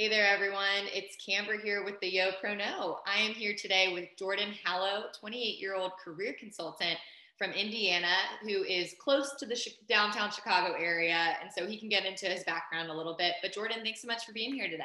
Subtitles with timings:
[0.00, 0.88] Hey there, everyone.
[0.94, 3.00] It's Camber here with the Yo Pro No.
[3.06, 6.98] I am here today with Jordan Hallow, 28 year old career consultant
[7.36, 9.60] from Indiana, who is close to the
[9.90, 11.36] downtown Chicago area.
[11.42, 13.34] And so he can get into his background a little bit.
[13.42, 14.84] But Jordan, thanks so much for being here today.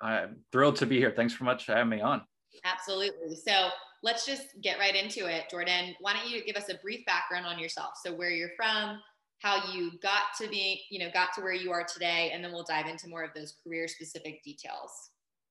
[0.00, 1.12] I'm thrilled to be here.
[1.14, 2.22] Thanks so much for having me on.
[2.64, 3.36] Absolutely.
[3.36, 3.68] So
[4.02, 5.50] let's just get right into it.
[5.50, 7.90] Jordan, why don't you give us a brief background on yourself?
[8.02, 9.00] So, where you're from,
[9.44, 12.50] how you got to be, you know, got to where you are today, and then
[12.50, 15.10] we'll dive into more of those career specific details.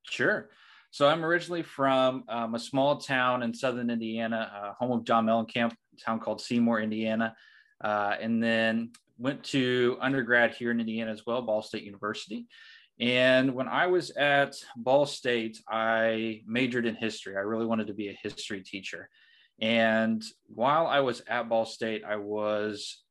[0.09, 0.49] Sure.
[0.89, 5.27] So I'm originally from um, a small town in southern Indiana, uh, home of John
[5.27, 7.35] Mellencamp, a town called Seymour, Indiana,
[7.83, 12.47] uh, and then went to undergrad here in Indiana as well, Ball State University.
[12.99, 17.37] And when I was at Ball State, I majored in history.
[17.37, 19.07] I really wanted to be a history teacher.
[19.61, 23.02] And while I was at Ball State, I was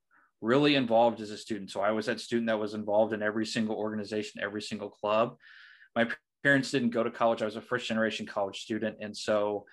[0.43, 1.71] really involved as a student.
[1.71, 5.37] So I was that student that was involved in every single organization, every single club.
[5.97, 6.09] My
[6.43, 7.41] parents didn't go to college.
[7.41, 8.97] I was a first generation college student.
[9.01, 9.65] And so,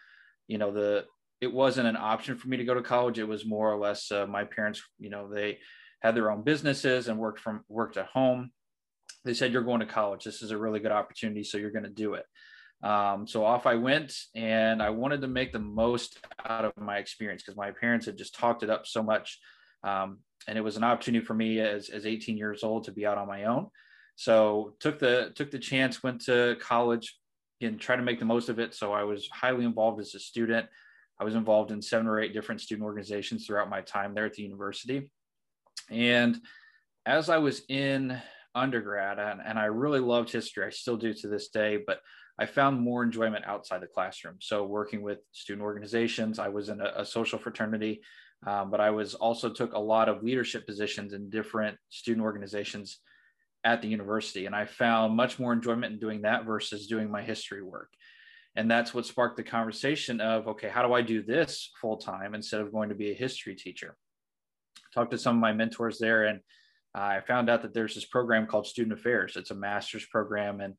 [0.48, 1.06] you know, the,
[1.42, 3.18] it wasn't an option for me to go to college.
[3.18, 5.58] It was more or less uh, my parents, you know, they
[6.02, 8.52] had their own businesses and worked from worked at home.
[9.26, 10.24] They said, you're going to college.
[10.24, 11.44] This is a really good opportunity.
[11.44, 12.26] So you're going to do it.
[12.84, 16.98] Um, so off I went and I wanted to make the most out of my
[16.98, 19.40] experience because my parents had just talked it up so much.
[19.84, 23.06] Um, and it was an opportunity for me as, as 18 years old to be
[23.06, 23.68] out on my own.
[24.16, 27.18] So took the took the chance, went to college,
[27.62, 28.74] and tried to make the most of it.
[28.74, 30.68] So I was highly involved as a student.
[31.20, 34.34] I was involved in seven or eight different student organizations throughout my time there at
[34.34, 35.12] the university.
[35.90, 36.40] And
[37.06, 38.20] as I was in
[38.56, 42.00] undergrad, and, and I really loved history, I still do to this day, but
[42.38, 44.36] I found more enjoyment outside the classroom.
[44.40, 48.02] So working with student organizations, I was in a, a social fraternity
[48.46, 53.00] um, but I was also took a lot of leadership positions in different student organizations
[53.64, 54.46] at the university.
[54.46, 57.90] And I found much more enjoyment in doing that versus doing my history work.
[58.56, 62.34] And that's what sparked the conversation of, okay, how do I do this full time
[62.34, 63.98] instead of going to be a history teacher?
[64.94, 66.40] Talked to some of my mentors there and
[66.94, 69.36] I found out that there's this program called Student Affairs.
[69.36, 70.60] It's a master's program.
[70.60, 70.74] And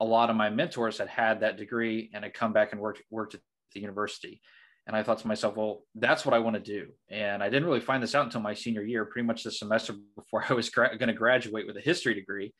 [0.00, 3.02] a lot of my mentors had had that degree and had come back and worked,
[3.10, 3.40] worked at
[3.74, 4.40] the university.
[4.88, 6.86] And I thought to myself, well, that's what I want to do.
[7.10, 9.94] And I didn't really find this out until my senior year, pretty much the semester
[10.16, 12.54] before I was gra- going to graduate with a history degree.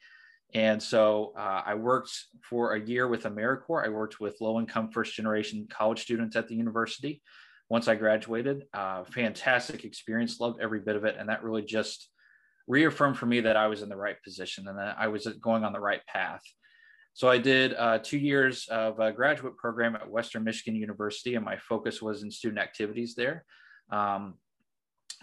[0.53, 2.13] And so uh, I worked
[2.43, 3.87] for a year with AmeriCorps.
[3.87, 7.23] I worked with low income first generation college students at the university.
[7.71, 11.17] Once I graduated, uh, fantastic experience, loved every bit of it.
[11.19, 12.11] And that really just
[12.67, 15.65] reaffirmed for me that I was in the right position and that I was going
[15.65, 16.43] on the right path.
[17.19, 21.45] So I did uh, two years of a graduate program at Western Michigan University, and
[21.45, 23.45] my focus was in student activities there.
[23.91, 24.35] Um,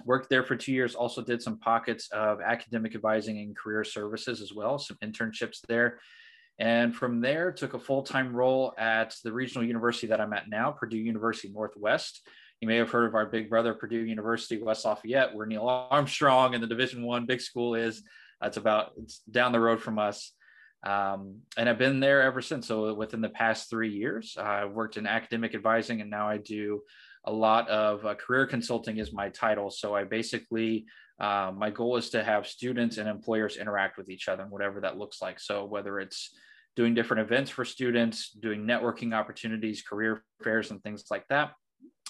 [0.03, 4.41] worked there for two years, also did some pockets of academic advising and career services
[4.41, 5.99] as well, some internships there.
[6.59, 10.49] And from there, took a full time role at the regional university that I'm at
[10.49, 12.27] now, Purdue University Northwest.
[12.59, 16.55] You may have heard of our big brother, Purdue University West Lafayette, where Neil Armstrong
[16.55, 18.03] and the Division One big school is.
[18.41, 20.33] That's about it's down the road from us.
[20.85, 22.67] Um, and I've been there ever since.
[22.67, 26.81] So within the past three years, I've worked in academic advising, and now I do
[27.25, 29.71] a lot of uh, career consulting is my title.
[29.71, 30.85] So I basically
[31.19, 34.81] uh, my goal is to have students and employers interact with each other, and whatever
[34.81, 35.39] that looks like.
[35.39, 36.31] So whether it's
[36.75, 41.53] doing different events for students, doing networking opportunities, career fairs, and things like that.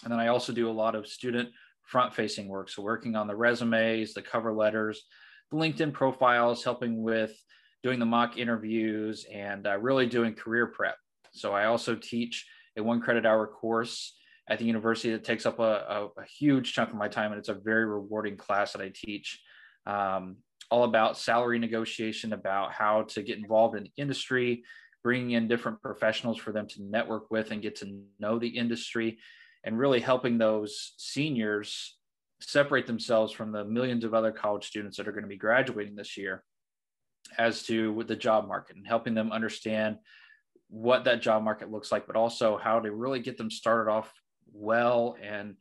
[0.04, 1.50] And then I also do a lot of student
[1.84, 2.70] front facing work.
[2.70, 5.04] So working on the resumes, the cover letters,
[5.52, 7.32] the LinkedIn profiles, helping with
[7.86, 10.98] doing the mock interviews, and uh, really doing career prep.
[11.34, 14.18] So I also teach a one credit hour course
[14.50, 17.38] at the university that takes up a, a, a, huge chunk of my time, and
[17.38, 19.40] it's a very rewarding class that I teach.
[19.86, 20.38] Um,
[20.72, 24.64] all about salary negotiation, about how to get involved in the industry,
[25.04, 29.20] bringing in different professionals for them to network with and get to know the industry,
[29.64, 31.96] and really helping those seniors
[32.42, 35.96] separate themselves from the millions of other college students that are going to be graduating
[35.96, 36.44] this year
[37.38, 39.98] as to the job market and helping them understand
[40.70, 44.12] what that job market looks like, but also how to really get them started off
[44.54, 45.56] well and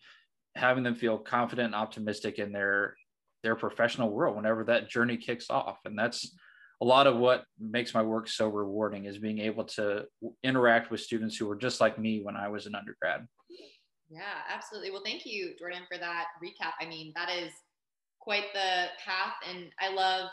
[0.54, 2.96] having them feel confident and optimistic in their
[3.42, 5.78] their professional world whenever that journey kicks off.
[5.84, 6.34] And that's
[6.80, 10.06] a lot of what makes my work so rewarding is being able to
[10.42, 13.26] interact with students who were just like me when I was an undergrad.
[14.08, 14.90] Yeah, absolutely.
[14.90, 16.72] Well, thank you, Jordan, for that recap.
[16.80, 17.52] I mean, that is
[18.20, 19.34] quite the path.
[19.48, 20.28] And I love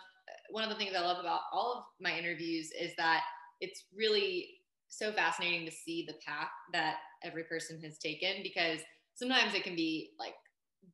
[0.50, 3.22] one of the things I love about all of my interviews is that
[3.60, 4.50] it's really
[4.90, 8.80] so fascinating to see the path that every person has taken because
[9.16, 10.34] sometimes it can be like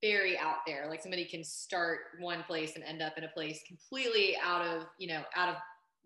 [0.01, 3.63] very out there like somebody can start one place and end up in a place
[3.67, 5.55] completely out of you know out of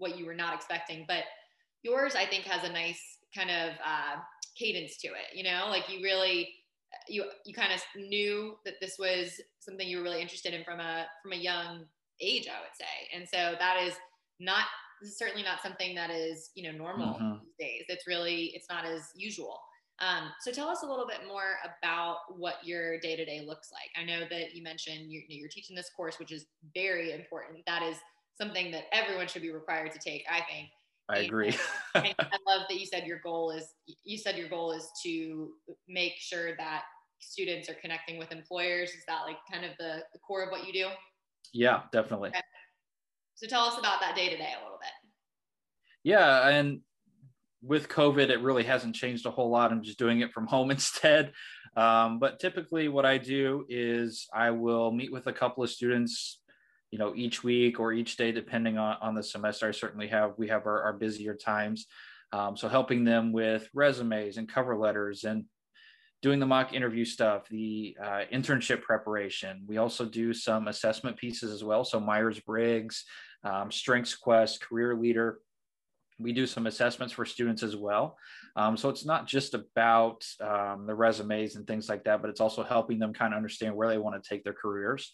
[0.01, 1.05] what you were not expecting.
[1.07, 1.23] But
[1.83, 3.01] yours, I think, has a nice
[3.33, 4.19] kind of uh,
[4.57, 5.33] cadence to it.
[5.33, 6.49] You know, like you really
[7.07, 10.79] you you kind of knew that this was something you were really interested in from
[10.79, 11.85] a from a young
[12.21, 13.15] age, I would say.
[13.15, 13.93] And so that is
[14.39, 14.65] not
[15.01, 17.33] is certainly not something that is you know normal mm-hmm.
[17.43, 17.85] these days.
[17.89, 19.59] It's really it's not as usual.
[19.99, 23.69] Um, so tell us a little bit more about what your day to day looks
[23.71, 23.89] like.
[23.95, 27.59] I know that you mentioned you're, you're teaching this course, which is very important.
[27.67, 27.97] That is
[28.35, 30.69] something that everyone should be required to take, I think.
[31.07, 31.55] I agree.
[31.95, 32.15] I
[32.47, 33.67] love that you said your goal is
[34.03, 35.51] you said your goal is to
[35.87, 36.83] make sure that
[37.19, 38.89] students are connecting with employers.
[38.89, 40.87] Is that like kind of the, the core of what you do?
[41.53, 42.29] Yeah, definitely.
[42.29, 42.41] Okay.
[43.35, 44.89] So tell us about that day to day a little bit.
[46.03, 46.81] Yeah, and
[47.63, 49.71] with COVID, it really hasn't changed a whole lot.
[49.71, 51.33] I'm just doing it from home instead.
[51.75, 56.39] Um, but typically, what I do is I will meet with a couple of students,
[56.91, 59.67] you know, each week or each day, depending on, on the semester.
[59.67, 61.87] I certainly have, we have our, our busier times.
[62.33, 65.45] Um, so helping them with resumes and cover letters and
[66.21, 69.63] doing the mock interview stuff, the uh, internship preparation.
[69.67, 71.83] We also do some assessment pieces as well.
[71.83, 73.05] So Myers Briggs,
[73.43, 75.39] um, Strengths Quest, Career Leader
[76.21, 78.17] we do some assessments for students as well.
[78.55, 82.41] Um, so it's not just about um, the resumes and things like that, but it's
[82.41, 85.13] also helping them kind of understand where they want to take their careers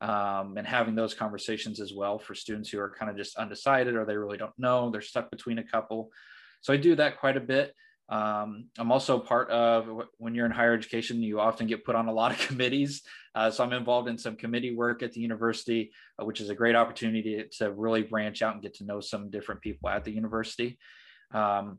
[0.00, 3.94] um, and having those conversations as well for students who are kind of just undecided
[3.94, 6.10] or they really don't know, they're stuck between a couple.
[6.60, 7.74] So I do that quite a bit.
[8.08, 12.08] Um, I'm also part of when you're in higher education, you often get put on
[12.08, 13.02] a lot of committees.
[13.34, 16.54] Uh, so I'm involved in some committee work at the university, uh, which is a
[16.54, 20.10] great opportunity to really branch out and get to know some different people at the
[20.10, 20.78] university.
[21.32, 21.78] Um,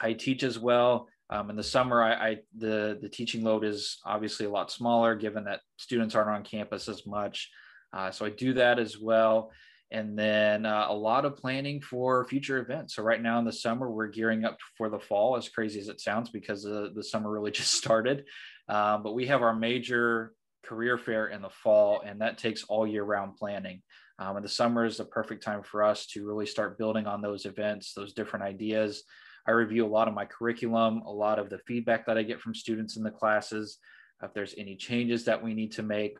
[0.00, 1.08] I teach as well.
[1.30, 5.14] Um, in the summer, I, I, the the teaching load is obviously a lot smaller,
[5.14, 7.50] given that students aren't on campus as much.
[7.92, 9.50] Uh, so I do that as well
[9.92, 12.96] and then uh, a lot of planning for future events.
[12.96, 15.88] So right now in the summer, we're gearing up for the fall, as crazy as
[15.88, 18.24] it sounds, because uh, the summer really just started.
[18.68, 20.32] Um, but we have our major
[20.64, 23.82] career fair in the fall, and that takes all year round planning.
[24.18, 27.20] Um, and the summer is the perfect time for us to really start building on
[27.20, 29.04] those events, those different ideas.
[29.46, 32.40] I review a lot of my curriculum, a lot of the feedback that I get
[32.40, 33.78] from students in the classes.
[34.22, 36.16] If there's any changes that we need to make,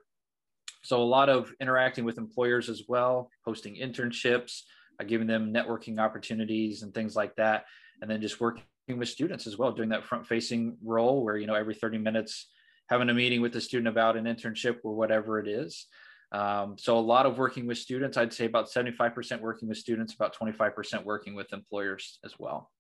[0.82, 4.62] so a lot of interacting with employers as well, hosting internships,
[5.00, 7.64] uh, giving them networking opportunities and things like that,
[8.00, 11.55] and then just working with students as well, doing that front-facing role where you know
[11.55, 12.49] every 30 minutes
[12.88, 15.87] having a meeting with the student about an internship or whatever it is.
[16.32, 20.14] Um, so a lot of working with students, I'd say about 75% working with students,
[20.14, 22.70] about 25% working with employers as well.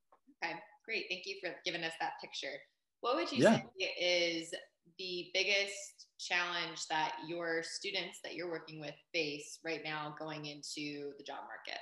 [0.42, 0.54] Okay,
[0.86, 1.04] great.
[1.08, 2.56] Thank you for giving us that picture.
[3.00, 3.60] What would you yeah.
[3.78, 4.54] say is
[4.98, 11.12] the biggest challenge that your students that you're working with face right now going into
[11.18, 11.80] the job market?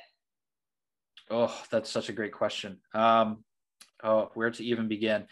[1.31, 2.79] Oh, that's such a great question.
[2.95, 3.45] Um,
[4.03, 5.27] oh, where to even begin?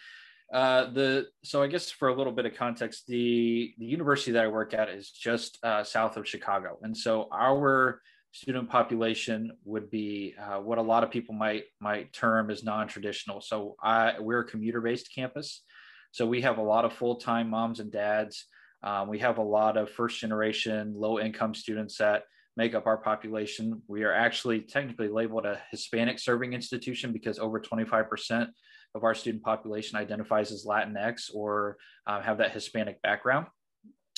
[0.52, 4.44] Uh, the so I guess for a little bit of context, the the university that
[4.44, 8.00] I work at is just uh, south of Chicago, and so our
[8.32, 13.40] student population would be uh, what a lot of people might might term as non-traditional.
[13.40, 15.64] So I we're a commuter-based campus,
[16.10, 18.46] so we have a lot of full-time moms and dads
[18.82, 22.24] um, we have a lot of first generation low income students that
[22.56, 23.82] make up our population.
[23.86, 28.48] We are actually technically labeled a Hispanic serving institution because over 25%
[28.94, 33.46] of our student population identifies as Latinx or uh, have that Hispanic background,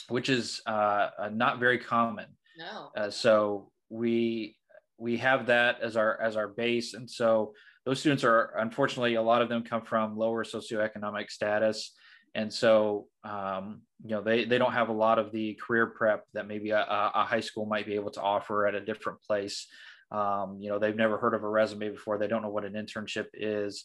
[0.08, 2.26] which is uh, uh not very common.
[2.58, 2.90] No.
[2.96, 4.56] Uh, so we
[4.98, 9.22] we have that as our as our base, and so those students are unfortunately a
[9.22, 11.92] lot of them come from lower socioeconomic status.
[12.34, 16.24] And so um, you know they they don't have a lot of the career prep
[16.34, 19.66] that maybe a, a high school might be able to offer at a different place.
[20.12, 22.18] Um, you know they've never heard of a resume before.
[22.18, 23.84] They don't know what an internship is.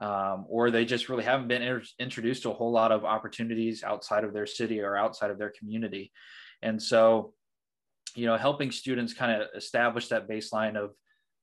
[0.00, 3.82] Um, or they just really haven't been inter- introduced to a whole lot of opportunities
[3.82, 6.10] outside of their city or outside of their community.
[6.62, 7.34] And so
[8.14, 10.90] you know helping students kind of establish that baseline of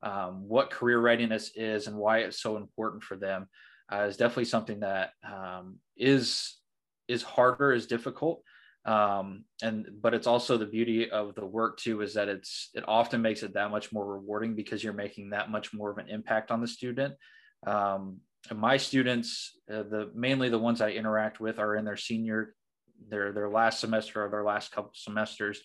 [0.03, 3.47] um, what career readiness is and why it's so important for them
[3.91, 6.57] uh, is definitely something that um, is
[7.07, 8.43] is harder, is difficult.
[8.85, 12.85] Um, and but it's also the beauty of the work too is that it's it
[12.87, 16.09] often makes it that much more rewarding because you're making that much more of an
[16.09, 17.15] impact on the student.
[17.65, 18.19] Um,
[18.55, 22.55] my students, uh, the mainly the ones I interact with, are in their senior,
[23.09, 25.61] their their last semester or their last couple semesters,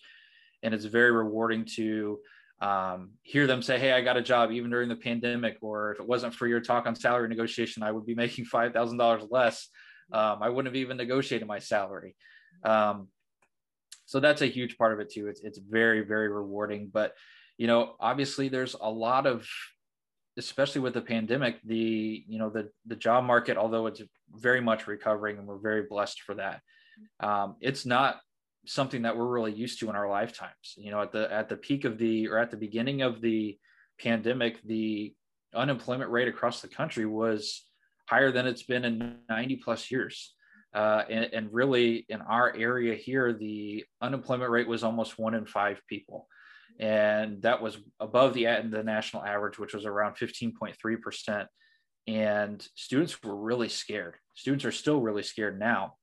[0.61, 2.19] and it's very rewarding to
[2.63, 5.99] um, hear them say, "Hey, I got a job," even during the pandemic, or if
[5.99, 9.23] it wasn't for your talk on salary negotiation, I would be making five thousand dollars
[9.29, 9.67] less.
[10.13, 12.15] Um, I wouldn't have even negotiated my salary.
[12.63, 13.09] Um,
[14.05, 15.27] so that's a huge part of it too.
[15.27, 17.13] It's it's very very rewarding, but
[17.57, 19.45] you know, obviously, there's a lot of
[20.37, 24.01] especially with the pandemic, the you know the the job market, although it's
[24.31, 26.61] very much recovering, and we're very blessed for that,
[27.19, 28.21] um, it's not
[28.65, 30.75] something that we're really used to in our lifetimes.
[30.77, 33.57] You know, at the at the peak of the or at the beginning of the
[33.99, 35.13] pandemic, the
[35.53, 37.63] unemployment rate across the country was
[38.05, 40.33] higher than it's been in 90 plus years.
[40.73, 45.45] Uh, and, and, really, in our area here, the unemployment rate was almost one in
[45.45, 46.27] five people.
[46.79, 51.45] And that was above the, the national average, which was around 15.3%.
[52.07, 54.15] And students were really scared.
[54.33, 55.93] Students are still really scared now,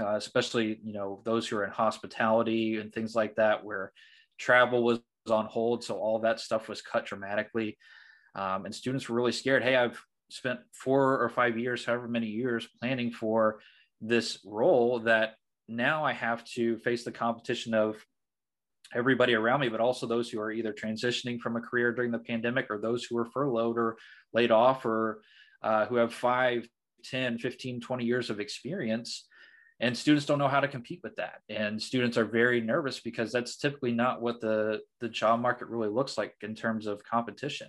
[0.00, 3.92] uh, especially, you know, those who are in hospitality and things like that, where
[4.38, 5.00] travel was
[5.30, 5.82] on hold.
[5.84, 7.78] So all that stuff was cut dramatically.
[8.34, 9.62] Um, and students were really scared.
[9.62, 13.60] Hey, I've spent four or five years, however many years, planning for
[14.00, 15.34] this role that
[15.68, 17.96] now I have to face the competition of
[18.94, 22.18] everybody around me, but also those who are either transitioning from a career during the
[22.18, 23.96] pandemic or those who are furloughed or
[24.32, 25.22] laid off or
[25.62, 26.68] uh, who have 5,
[27.04, 29.26] 10, 15, 20 years of experience.
[29.78, 31.40] And students don't know how to compete with that.
[31.50, 35.88] And students are very nervous because that's typically not what the, the job market really
[35.88, 37.68] looks like in terms of competition.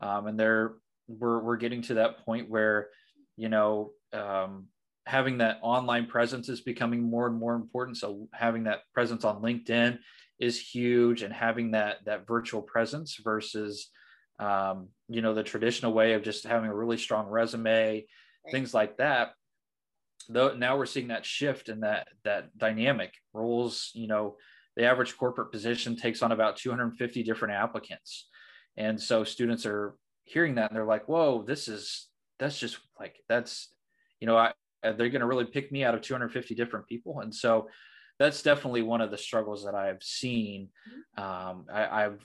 [0.00, 0.74] Um, and they're
[1.06, 2.88] we're we're getting to that point where
[3.36, 4.66] you know um,
[5.06, 7.98] having that online presence is becoming more and more important.
[7.98, 9.98] So having that presence on LinkedIn
[10.38, 13.90] is huge, and having that that virtual presence versus
[14.38, 18.04] um, you know the traditional way of just having a really strong resume,
[18.44, 18.52] right.
[18.52, 19.32] things like that.
[20.28, 23.90] Though now we're seeing that shift in that that dynamic roles.
[23.94, 24.36] You know,
[24.76, 28.28] the average corporate position takes on about 250 different applicants,
[28.76, 33.16] and so students are hearing that and they're like, whoa, this is that's just like
[33.28, 33.72] that's
[34.20, 34.52] you know I,
[34.82, 37.68] uh, they're going to really pick me out of 250 different people, and so
[38.18, 40.68] that's definitely one of the struggles that I've seen.
[41.18, 41.22] Mm-hmm.
[41.22, 42.20] Um, I, have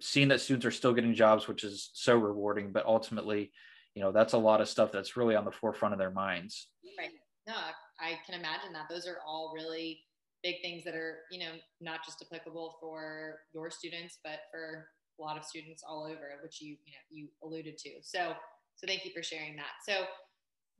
[0.00, 3.52] seen that students are still getting jobs, which is so rewarding, but ultimately,
[3.94, 6.68] you know, that's a lot of stuff that's really on the forefront of their minds.
[6.98, 7.10] Right.
[7.46, 7.54] No,
[8.00, 8.86] I can imagine that.
[8.88, 10.00] Those are all really
[10.42, 15.22] big things that are, you know, not just applicable for your students, but for a
[15.22, 17.90] lot of students all over, which you you know you alluded to.
[18.02, 18.32] So
[18.76, 19.72] so thank you for sharing that.
[19.86, 20.04] So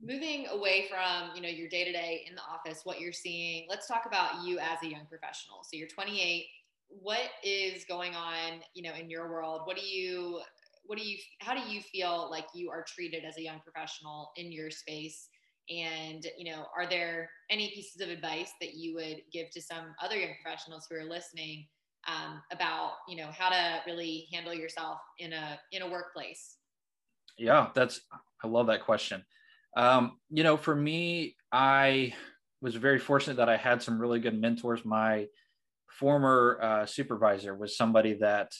[0.01, 3.65] moving away from you know your day to day in the office, what you're seeing.
[3.69, 5.59] Let's talk about you as a young professional.
[5.63, 6.45] So you're 28.
[6.87, 9.61] What is going on you know in your world?
[9.65, 10.41] What do you
[10.85, 14.31] what do you how do you feel like you are treated as a young professional
[14.35, 15.29] in your space?
[15.69, 19.95] And you know are there any pieces of advice that you would give to some
[20.03, 21.65] other young professionals who are listening
[22.07, 26.57] um, about you know how to really handle yourself in a in a workplace?
[27.37, 28.01] Yeah that's
[28.43, 29.23] i love that question.
[29.75, 32.13] Um, you know for me i
[32.61, 34.85] was very fortunate that i had some really good mentors.
[34.85, 35.27] My
[35.89, 38.51] former uh, supervisor was somebody that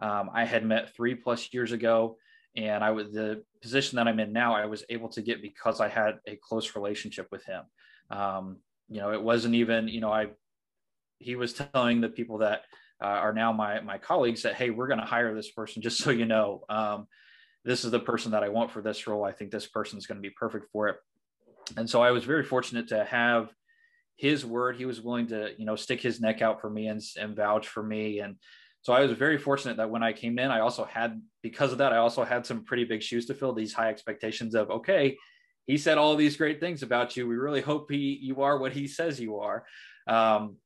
[0.00, 2.16] um, i had met three plus years ago
[2.56, 5.80] and i was the position that i'm in now i was able to get because
[5.80, 7.62] i had a close relationship with him.
[8.10, 10.28] Um, you know it wasn't even you know i
[11.18, 12.62] he was telling the people that
[13.02, 15.98] uh, are now my my colleagues that hey we're going to hire this person just
[15.98, 16.64] so you know.
[16.68, 17.06] Um,
[17.64, 19.24] this is the person that i want for this role.
[19.24, 20.96] I think this person is going to be perfect for it.
[21.76, 23.50] And so i was very fortunate to have
[24.16, 24.76] his word.
[24.76, 27.68] He was willing to you know stick his neck out for me and, and vouch
[27.68, 28.18] for me.
[28.18, 28.36] And
[28.82, 31.78] so i was very fortunate that when i came in i also had because of
[31.78, 35.16] that i also had some pretty big shoes to fill these high expectations of okay
[35.66, 38.72] he said all these great things about you we really hope he you are what
[38.72, 39.64] he says you are
[40.08, 40.56] um,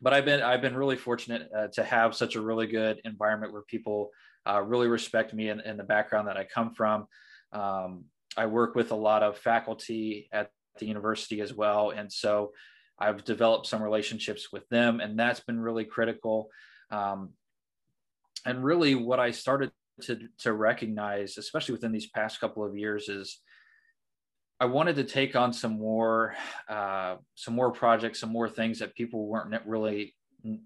[0.00, 3.52] but I've been I've been really fortunate uh, to have such a really good environment
[3.52, 4.10] where people
[4.46, 7.06] uh, really respect me and, and, the background that I come from.
[7.52, 8.04] Um,
[8.36, 12.52] I work with a lot of faculty at the university as well, and so
[12.98, 16.50] I've developed some relationships with them, and that's been really critical.
[16.94, 17.30] Um,
[18.46, 19.70] and really, what I started
[20.02, 23.40] to to recognize, especially within these past couple of years, is
[24.60, 26.34] I wanted to take on some more,
[26.68, 30.14] uh, some more projects, some more things that people weren't really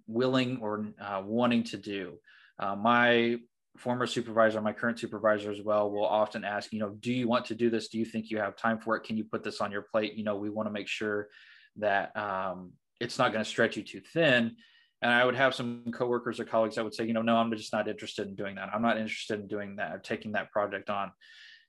[0.06, 2.18] willing or uh, wanting to do.
[2.58, 3.36] Uh, my
[3.76, 7.46] former supervisor, my current supervisor as well, will often ask, you know, do you want
[7.46, 7.88] to do this?
[7.88, 9.04] Do you think you have time for it?
[9.04, 10.14] Can you put this on your plate?
[10.14, 11.28] You know, we want to make sure
[11.76, 14.56] that um, it's not going to stretch you too thin.
[15.00, 17.54] And I would have some coworkers or colleagues that would say, you know, no, I'm
[17.54, 18.70] just not interested in doing that.
[18.74, 21.12] I'm not interested in doing that or taking that project on.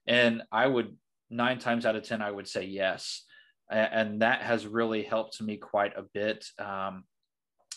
[0.07, 0.95] And I would
[1.29, 3.23] nine times out of 10, I would say yes.
[3.69, 7.03] And that has really helped me quite a bit um,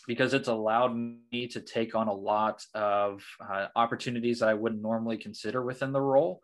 [0.06, 4.80] because it's allowed me to take on a lot of uh, opportunities that I wouldn't
[4.80, 6.40] normally consider within the role.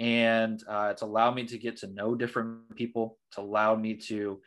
[0.00, 3.18] And uh, it's allowed me to get to know different people.
[3.28, 4.40] It's allowed me to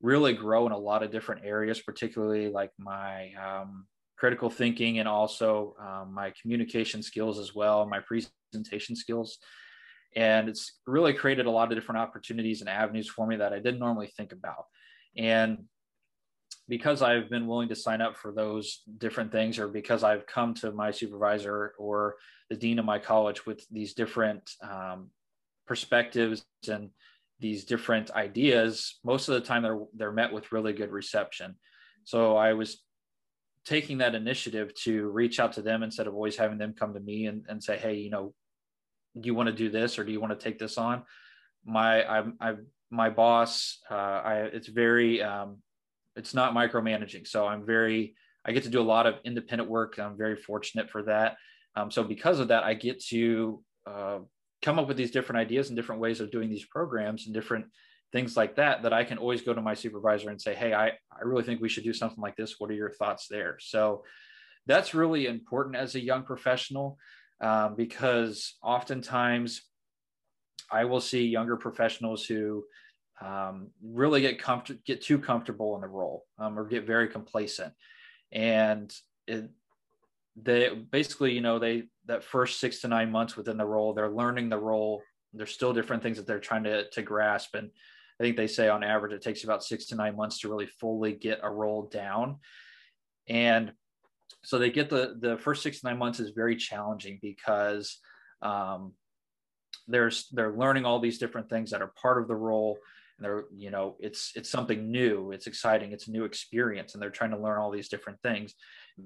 [0.00, 5.08] really grow in a lot of different areas, particularly like my um, critical thinking and
[5.08, 9.38] also um, my communication skills as well, my presentation skills.
[10.16, 13.56] And it's really created a lot of different opportunities and avenues for me that I
[13.56, 14.64] didn't normally think about.
[15.16, 15.64] And
[16.68, 20.54] because I've been willing to sign up for those different things, or because I've come
[20.54, 22.16] to my supervisor or
[22.48, 25.10] the dean of my college with these different um,
[25.66, 26.90] perspectives and
[27.40, 31.56] these different ideas, most of the time they're they're met with really good reception.
[32.04, 32.82] So I was
[33.64, 37.00] taking that initiative to reach out to them instead of always having them come to
[37.00, 38.34] me and, and say, hey, you know,
[39.18, 41.02] do you want to do this or do you want to take this on?
[41.64, 42.54] My I'm I
[42.90, 45.58] my boss, uh, I it's very um,
[46.16, 47.26] it's not micromanaging.
[47.26, 49.98] So I'm very I get to do a lot of independent work.
[49.98, 51.36] I'm very fortunate for that.
[51.76, 54.18] Um, so because of that, I get to uh,
[54.62, 57.66] come up with these different ideas and different ways of doing these programs and different
[58.12, 60.88] things like that that i can always go to my supervisor and say hey i,
[60.88, 62.56] I really think we should do something like this.
[62.58, 63.56] What are your thoughts there?
[63.60, 64.04] So
[64.66, 66.98] that's really important as a young professional
[67.40, 69.62] um, because oftentimes
[70.70, 72.64] i will see younger professionals who
[73.20, 77.74] um, really get comfort get too comfortable in the role um, or get very complacent.
[78.32, 78.92] And
[79.26, 79.50] it,
[80.36, 84.10] they basically you know they that first six to nine months within the role they're
[84.10, 85.00] learning the role.
[85.32, 87.54] There's still different things that they're trying to, to grasp.
[87.54, 87.70] And
[88.18, 90.66] i think they say on average it takes about six to nine months to really
[90.66, 92.38] fully get a role down.
[93.28, 93.72] And
[94.42, 97.98] so they get the the first six to nine months is very challenging because
[98.42, 98.92] um,
[99.86, 102.76] there's they're learning all these different things that are part of the role.
[103.18, 105.30] And they're you know it's it's something new.
[105.30, 105.92] It's exciting.
[105.92, 106.94] It's a new experience.
[106.94, 108.54] And they're trying to learn all these different things.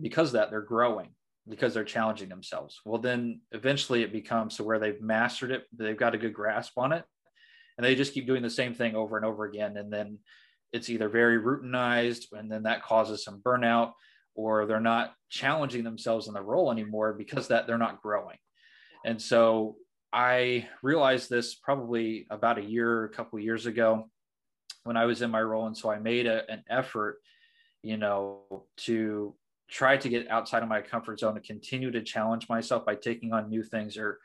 [0.00, 1.10] Because that they're growing
[1.48, 2.80] because they're challenging themselves.
[2.84, 6.78] Well then eventually it becomes to where they've mastered it they've got a good grasp
[6.78, 7.04] on it
[7.76, 9.76] and they just keep doing the same thing over and over again.
[9.76, 10.18] And then
[10.72, 13.92] it's either very routinized and then that causes some burnout
[14.34, 18.36] or they're not challenging themselves in the role anymore because that they're not growing.
[19.04, 19.76] And so
[20.16, 24.08] i realized this probably about a year a couple years ago
[24.84, 25.66] when i was in my role.
[25.66, 27.18] And so i made a, an effort
[27.82, 29.34] you know to
[29.68, 33.32] try to get outside of my comfort zone to continue to challenge myself by taking
[33.32, 34.20] on new things or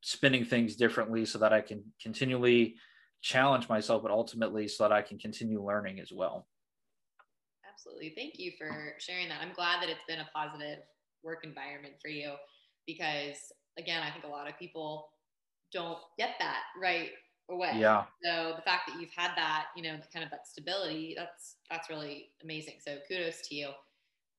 [0.00, 2.76] spinning things differently so that I can continually
[3.22, 6.46] challenge myself, but ultimately so that I can continue learning as well.
[7.66, 8.12] Absolutely.
[8.14, 9.40] Thank you for sharing that.
[9.40, 10.80] I'm glad that it's been a positive
[11.22, 12.34] work environment for you
[12.86, 13.36] because,
[13.78, 15.08] again, I think a lot of people
[15.72, 17.10] don't get that right
[17.50, 17.72] away.
[17.76, 18.04] Yeah.
[18.22, 21.90] So the fact that you've had that, you know, kind of that stability, that's that's
[21.90, 22.74] really amazing.
[22.86, 23.70] So kudos to you.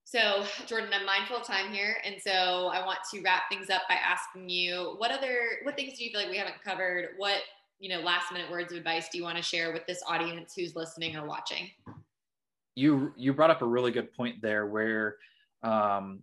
[0.07, 3.81] So, Jordan, I'm mindful of time here, and so I want to wrap things up
[3.89, 7.09] by asking you what other what things do you feel like we haven't covered?
[7.17, 7.39] What
[7.79, 10.53] you know, last minute words of advice do you want to share with this audience
[10.55, 11.71] who's listening or watching?
[12.75, 15.15] You you brought up a really good point there, where
[15.63, 16.19] um,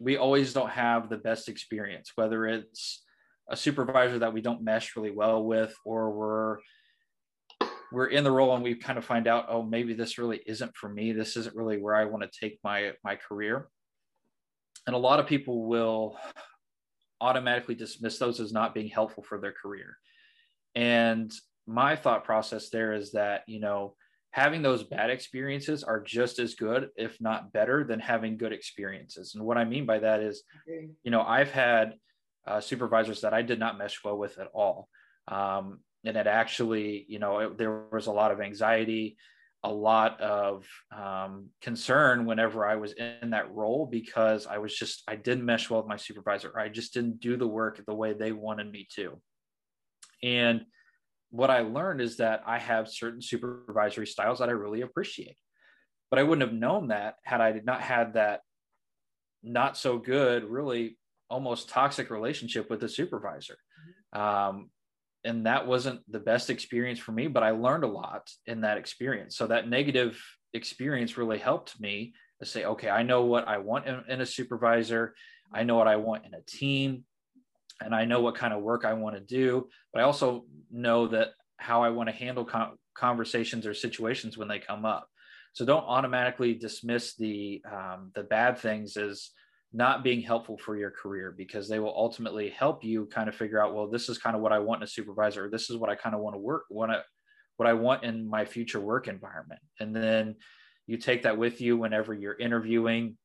[0.00, 3.04] we always don't have the best experience, whether it's
[3.48, 6.58] a supervisor that we don't mesh really well with, or we're
[7.92, 10.74] we're in the role and we kind of find out oh maybe this really isn't
[10.76, 11.12] for me.
[11.12, 13.68] This isn't really where i want to take my my career.
[14.86, 16.18] And a lot of people will
[17.20, 19.96] automatically dismiss those as not being helpful for their career.
[20.74, 21.30] And
[21.66, 23.94] my thought process there is that you know
[24.32, 29.34] having those bad experiences are just as good if not better than having good experiences.
[29.34, 31.94] And what i mean by that is you know i've had
[32.46, 34.88] uh, supervisors that i did not mesh well with at all.
[35.28, 39.16] Um, and it actually you know it, there was a lot of anxiety
[39.62, 45.02] a lot of um, concern whenever i was in that role because i was just
[45.06, 46.58] i didn't mesh well with my supervisor.
[46.58, 49.20] I just didn't do the work the way they wanted me to.
[50.22, 50.64] And
[51.30, 55.36] what i learned is that i have certain supervisory styles that i really appreciate
[56.10, 58.40] but i wouldn't have known that had i not had that
[59.42, 60.98] not so good really
[61.30, 63.56] almost toxic relationship with the supervisor.
[64.14, 64.20] Mm-hmm.
[64.20, 64.70] um,
[65.24, 68.78] and that wasn't the best experience for me but i learned a lot in that
[68.78, 69.36] experience.
[69.36, 70.20] So that negative
[70.52, 74.26] experience really helped me to say okay i know what i want in, in, a
[74.26, 75.14] supervisor.
[75.52, 77.04] I know what i want in a team
[77.80, 79.68] and i know what kind of work i want to do.
[79.92, 84.48] But i also know that how i want to handle con- conversations or situations when
[84.48, 85.08] they come up.
[85.52, 89.30] So don't automatically dismiss the um, the bad things as
[89.72, 93.62] not being helpful for your career because they will ultimately help you kind of figure
[93.62, 95.46] out well this is kind of what i want in a supervisor.
[95.46, 97.02] Or this is what i kind of want to work want to
[97.56, 99.60] what i want in my future work environment.
[99.78, 100.36] And then
[100.86, 103.16] you take that with you whenever you're interviewing.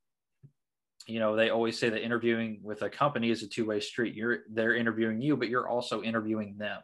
[1.07, 4.15] You know they always say that interviewing with a company is a two-way street.
[4.15, 6.81] You're they're interviewing you but you're also interviewing them.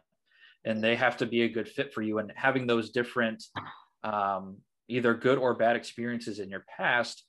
[0.64, 2.18] And they have to be a good fit for you.
[2.18, 3.42] And having those different
[4.04, 7.24] um, either good or bad experiences in your past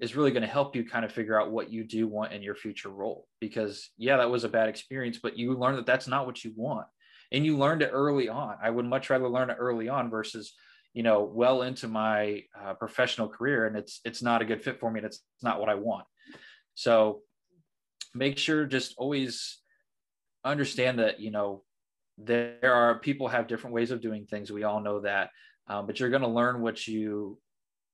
[0.00, 2.42] is really going to help you kind of figure out what you do want in
[2.42, 6.06] your future role because yeah that was a bad experience but you learn that that's
[6.06, 6.86] not what you want
[7.32, 8.56] and you learned it early on.
[8.62, 10.54] I would much rather learn it early on versus
[10.94, 14.80] you know well into my uh, professional career and it's it's not a good fit
[14.80, 16.04] for me and it's, not what i want.
[16.74, 17.20] So
[18.14, 19.58] make sure just always
[20.44, 21.62] understand that you know
[22.16, 24.50] there are people have different ways of doing things.
[24.50, 25.30] We all know that
[25.68, 27.38] um, but you're going to learn what you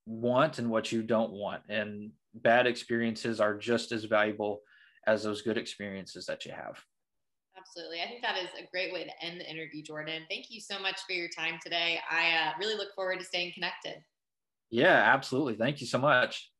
[0.06, 1.62] want and what you don't want.
[1.68, 4.60] And bad experiences are just as valuable
[5.06, 6.82] as those good experiences that you have.
[7.56, 8.02] Absolutely.
[8.02, 10.22] I think that is a great way to end the interview jordan.
[10.28, 11.98] Thank you so much for your time today.
[12.10, 14.02] I uh, really look forward to staying connected.
[14.70, 15.54] Yeah absolutely.
[15.54, 16.50] Thank you so much